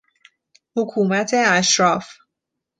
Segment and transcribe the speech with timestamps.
[0.75, 2.07] حکومت اشراف